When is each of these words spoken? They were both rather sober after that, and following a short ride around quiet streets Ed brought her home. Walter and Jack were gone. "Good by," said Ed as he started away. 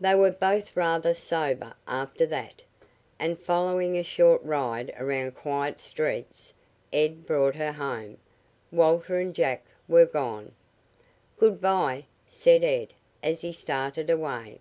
They 0.00 0.16
were 0.16 0.32
both 0.32 0.76
rather 0.76 1.14
sober 1.14 1.74
after 1.86 2.26
that, 2.26 2.60
and 3.20 3.38
following 3.38 3.96
a 3.96 4.02
short 4.02 4.42
ride 4.42 4.92
around 4.98 5.36
quiet 5.36 5.78
streets 5.78 6.52
Ed 6.92 7.24
brought 7.24 7.54
her 7.54 7.70
home. 7.70 8.18
Walter 8.72 9.18
and 9.18 9.32
Jack 9.32 9.64
were 9.86 10.06
gone. 10.06 10.50
"Good 11.38 11.60
by," 11.60 12.06
said 12.26 12.64
Ed 12.64 12.94
as 13.22 13.42
he 13.42 13.52
started 13.52 14.10
away. 14.10 14.58